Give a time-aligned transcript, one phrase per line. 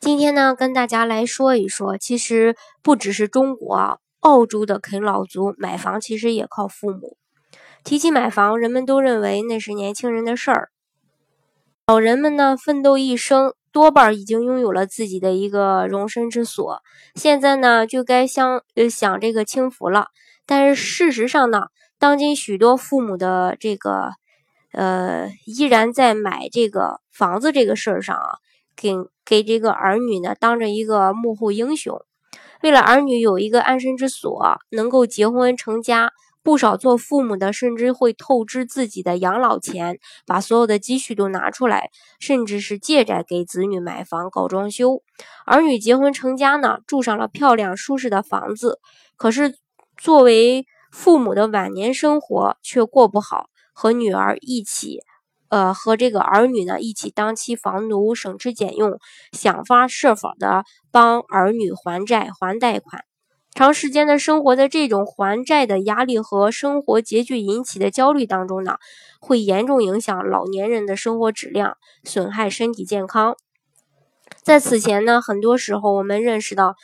[0.00, 7.16] 今天呢，跟大家来说一说，其实不只是中国啊、澳洲的啃老族买房，其实也靠父母。
[7.82, 10.70] 提起买房，人们都认为那是年轻人的事儿。
[11.88, 16.80] 老人们呢，奋斗一生，多半已经拥有了自己的一个容身之所，
[17.16, 20.08] 现在呢，就该享呃享这个清福了。
[20.46, 21.62] 但是事实上呢，
[21.98, 24.12] 当今许多父母的这个
[24.72, 28.38] 呃，依然在买这个房子这个事儿上啊。
[28.80, 32.00] 给给这个儿女呢当着一个幕后英雄，
[32.62, 36.12] 为了儿女有一个安身之所，能够结婚成家，
[36.44, 45.02] 不少做父母的甚至会透支自己的养老钱，把所有的积蓄都拿出来，甚至是借债给子女买房搞装修。
[45.44, 48.78] 儿女结婚成家呢，住上了漂亮舒适的房子，
[49.16, 49.56] 可是
[49.96, 55.00] 作为父母的晚年生活却过不好，和女儿一起。
[55.48, 58.98] 呃，和这个儿女呢一起当起房奴，省吃俭用，
[59.32, 63.04] 想方设法的帮儿女还债还贷款。
[63.54, 68.76] 长时间的生活在这种还债的压力和生活拮据引起的焦虑当中呢，
[69.20, 73.34] 会严重影响老年人的生活质量，损害身体健康。
[74.42, 76.76] 在此前呢，很多时候我们认识到，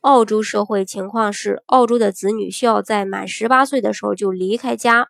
[0.00, 5.08] 澳洲社会情况是，澳洲的子女需要在满十八岁的时候就离开家，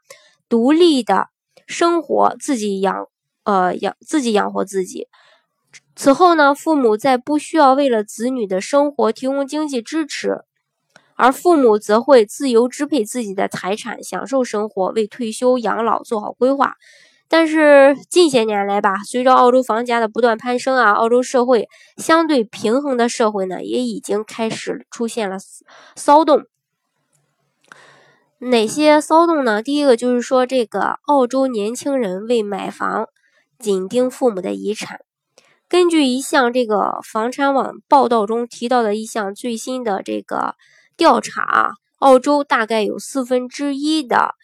[0.49, 1.29] 独立的。
[1.71, 3.07] 生活自己养，
[3.45, 5.07] 呃养自己养活自己。
[5.95, 10.43] 此后呢，父母在不需要为了子女的生活提供经济支持，
[11.15, 16.75] 而父母则会自由支配自己的财产，享受生活，为退休养老做好规划。
[17.29, 25.37] 但是近些年来吧，随着澳洲房价的不断攀升啊，澳洲社会相对平衡的社会呢，也已经开始出现了
[25.95, 26.43] 骚动。
[28.43, 29.63] 哪些骚动呢？
[29.63, 33.07] 第一个就是说，这个澳洲年轻人为买房
[33.59, 35.01] 紧盯父母的遗产。
[35.69, 40.55] 根据一项这个房产网报道中提到的一项最新的这个
[40.97, 44.35] 调查，澳洲大概有四分之一的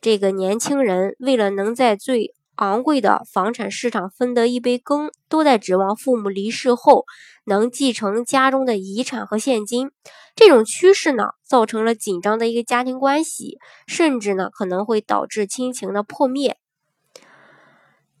[0.00, 7.04] 这个年轻人为了能在最昂贵的房产市场分得一杯羹，都在指望父母离世后
[7.44, 9.90] 能继承家中的遗产和现金。
[10.36, 16.56] 这种趋势呢，造成了紧张的一个家庭关系，甚至呢可能会导致亲情的破灭。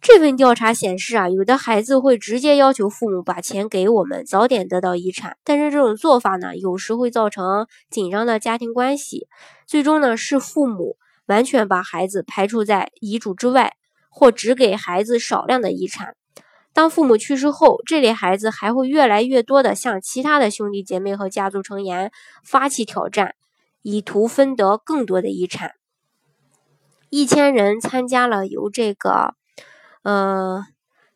[0.00, 5.38] 这份调查显示啊，有的孩子会直接要求父母把钱给我们，早点得到遗产。
[5.44, 9.28] 但是这种做法呢，有时会造成紧张的家庭关系，
[9.66, 13.76] 最终呢是父母完全把孩子排除在遗嘱之外，
[14.14, 16.14] 或只给孩子少量的遗产。
[16.72, 22.12] 当父母去世后，这类孩子还会越来越多的向其他的兄弟姐妹和家族成员
[22.44, 23.34] 发起挑战，
[23.82, 25.72] 以图分得更多的遗产。
[27.10, 29.34] 一千人参加了由这个，
[30.02, 30.64] 呃，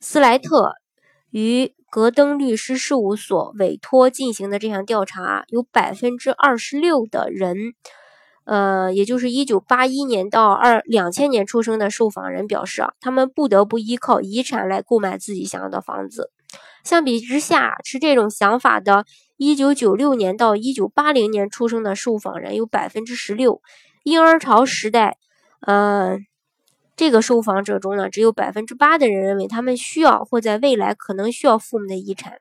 [0.00, 0.74] 斯莱特
[1.30, 7.74] 与格登律师事务所委托进行的这项调查，有百分之二十六的人。
[8.48, 16.30] 呃，也就是一九八一年到二两千年出生的受访人表示啊，他们不得不依靠遗产来购买自己想要的房子。
[16.82, 19.04] 相比之下，持这种想法的
[19.36, 23.60] 一九九六年到一九八零年出生的受访人有百分之十六。
[24.02, 25.18] 婴儿潮时代，
[25.60, 26.16] 呃，
[26.96, 32.38] 这个受访者中呢，只有百分之八的人认为他们需要或在未来可能需要父母的遗产。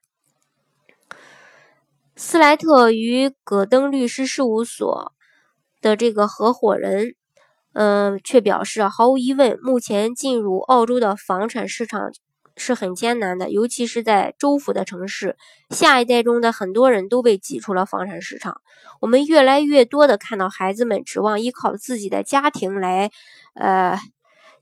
[2.15, 5.11] 斯莱特与葛登律师事务所。
[5.81, 7.15] 的这个合伙人，
[7.73, 12.11] 嗯，却表示，毫无疑问，目前进入澳洲的房产市场
[12.55, 15.37] 是很艰难的，尤其是在州府的城市。
[15.69, 18.61] 下一代中的很多人都被挤出了房产市场。
[18.99, 23.11] 我们越来越多的看到孩子们指望依靠自己的家庭来，
[23.53, 23.99] 呃，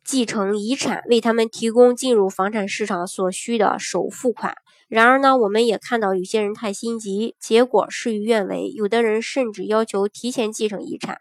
[0.03, 4.55] 继承遗产，为他们提供进入房产市场所需的首付款。
[4.95, 8.71] 然而呢，我们也看到有些人太心急，结果事与愿违。
[8.73, 11.19] 有的人甚至要求提前继承遗产。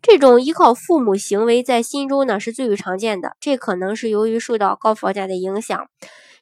[0.00, 3.36] 这种依靠父母行为在新州呢是最为常见的。
[3.40, 5.88] 这可能是由于受到高房价的影响。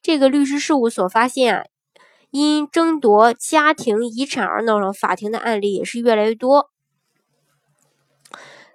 [0.03, 1.65] 这个律师事务所发现啊，
[2.31, 6.69] 因争夺家庭遗产而闹上法庭的案例也是越来越多。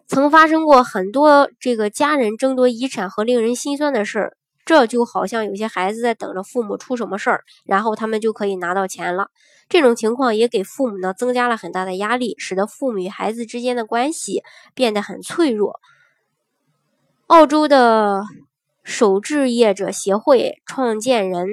[0.07, 4.37] 曾发生过很多这个家人争夺遗产和令人心酸的事儿。
[4.69, 9.31] 这就好像有些孩子在等着父母出什么事儿，然后他们就可以拿到钱了。
[9.67, 14.43] 这种情况也给父母呢增加了很大的压力，使得父母与孩子之间的关系
[14.75, 15.79] 变得很脆弱。
[17.25, 18.21] 澳洲的
[18.83, 21.47] 首置业者协会创建人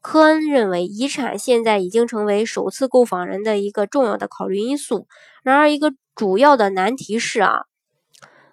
[0.00, 5.08] 科恩认为，遗产现在已经成为首次购房人的一个重要的考虑因素。
[5.42, 7.62] 然而，一个主要的难题是啊，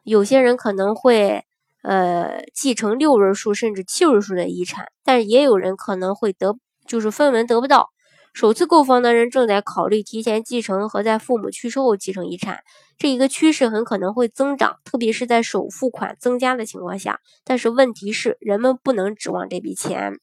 [0.01, 1.45] 有些人可能会
[1.83, 6.55] 呃继承六位数甚至七位数的遗产，但是也有人可能会得
[6.87, 7.89] 就是分文得不到。
[8.31, 12.59] 首次购房的人正在考虑提前继承和在父母去世后继承遗产，
[12.97, 17.19] 这一个趋势很可能会增长，特别是在首付款增加的情况下。
[17.43, 20.19] 但是问题是，人们不能指望这笔钱。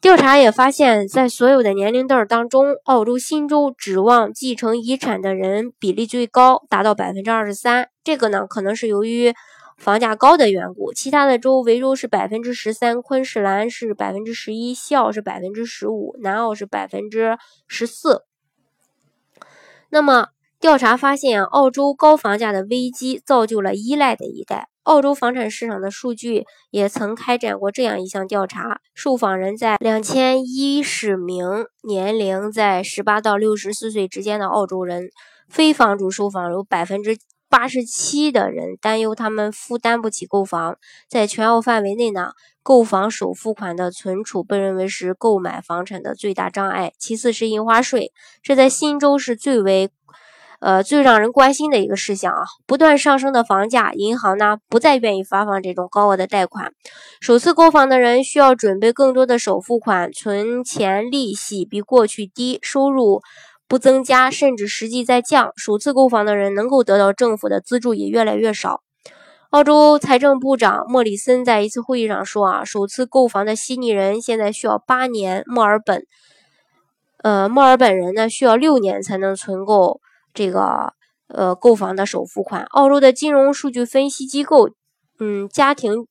[0.00, 7.88] 调查也发现，在所有的年龄段当中，澳洲新州指望继承遗产的人比例最高，达到百分之二十三。
[8.02, 9.32] 这个呢，可能是由于。
[9.78, 17.38] 房价高的缘故，其他的州维州是百分之十三，昆士兰是百分之十一，西澳是百分之十五，南澳是百分之
[17.68, 18.24] 十四。
[19.88, 24.68] 那么调查发现，澳洲高房价的危机造就了依赖的一代。
[24.82, 35.10] 澳洲房产市场的数据也曾开展过这样一项调查，受访人在两千一十名年龄在十八到六十四岁之间的澳洲人，
[35.48, 37.16] 非房主受访有百分之。
[37.48, 40.76] 八十七的人担忧他们负担不起购房。
[41.08, 48.12] 在全澳范围内呢，购房首付款的存储被认为是购买房产的最大障碍，其次是印花税，
[48.42, 49.90] 这在新州是最为
[50.60, 52.42] 呃最让人关心的一个事项啊。
[52.66, 56.72] 不断上升的房价，银行呢不再愿意发放这种高额的贷款。
[57.20, 63.22] 首次购房的人需要准备更多的首付款，存钱利息比过去低，收入。
[63.68, 65.52] 不增加，甚至实际在降。
[65.56, 68.80] 首次购房的人能够得到政府的资助也越来越少。
[69.50, 76.06] 澳洲财政部长莫里森在一次会议上说：“啊，首次购房的悉尼人现在需要八年，墨尔本，
[77.22, 80.00] 呃，墨尔本人呢需要六年才能存够
[80.34, 80.92] 这个
[81.28, 84.70] 呃购房的首付款。”澳洲的金融数据分析机构，
[85.18, 86.06] 嗯，家庭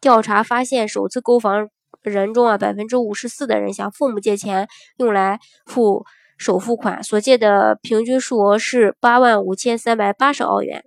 [0.00, 1.68] 调查发现，首次购房
[2.00, 4.68] 人中啊，百分之五十四的人向父母借钱
[4.98, 6.04] 用来付。
[6.42, 10.84] 首付款所借的平均数额是八万五千三百八十澳元。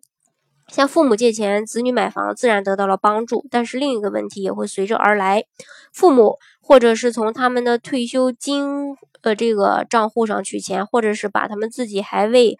[0.67, 5.45] 向父母借钱，子女买房自然得到了帮助，但是另一个问题也会随之而来：
[5.93, 12.57] 父母或者是从他们的退休金呃这个账户上取钱，或者是把他们自己还未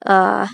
[0.00, 0.46] 呃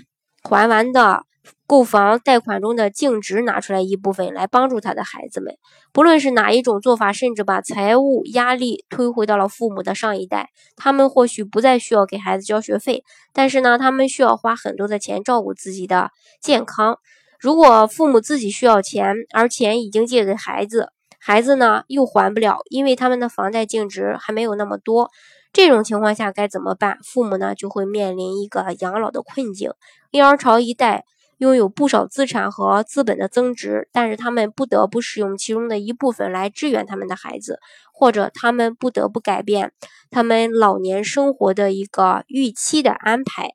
[0.49, 1.25] 还完的。
[1.67, 5.57] 购房贷款中的净值拿出来一部分来帮助他的孩子们，
[5.93, 10.51] 不论是哪一种做法，甚至把财务压力推回到了父母的上一代。
[10.77, 13.03] 他们或许不再需要给孩子交学费，
[13.33, 16.11] 但是呢，他们需要花很多的钱照顾自己的
[16.41, 16.99] 健康。
[17.41, 25.11] 如果父母自己需要钱，而钱已经借给孩子，孩子呢又还不了，因为他们的房贷净值还没有那么多。
[25.53, 26.99] 这种情况下该怎么办？
[27.03, 29.71] 父母呢就会面临一个养老的困境。
[30.11, 31.05] 婴儿潮一代。
[31.45, 37.61] 拥有不少资产和资本的增值，但是他们不得不使用其中的一部分来支援他们的孩子，
[37.93, 39.73] 或者他们不得不改变
[40.11, 43.51] 他们老年生活的一个预期的安排。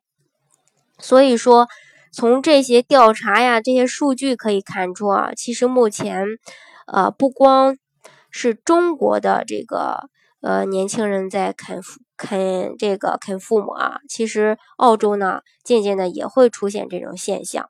[1.00, 1.66] 所以说，
[2.12, 6.24] 从这些调查呀、这些数据可以看出啊，其实目前，
[6.86, 7.76] 呃，不光
[8.30, 10.08] 是中国的这个
[10.42, 11.80] 呃年轻人在啃
[12.16, 17.68] 啃这个啃父母啊，其实澳洲呢，渐渐的也会出现这种现象。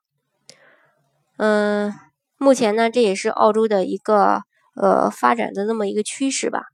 [1.42, 1.94] 嗯，
[2.36, 4.42] 目前呢，这也是澳洲的一个
[4.76, 6.64] 呃发展的那么一个趋势吧。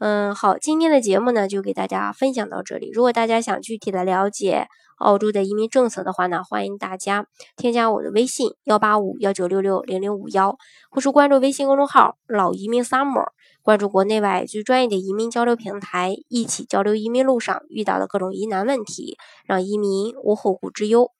[0.00, 2.90] 嗯，好，今天的节目呢就给大家分享到这里。
[2.92, 4.68] 如果大家想具体的了解
[4.98, 7.24] 澳洲的移民政策的话呢，欢迎大家
[7.56, 10.58] 添加我的微信幺八五幺九六六零零五幺，
[10.90, 13.28] 或是关注微信公众号“老移民 summer”。
[13.62, 21.10] 关注国内外最专业的移民交流平台，一起交流移民路上遇到的各种疑难问题，让移民无后顾之忧。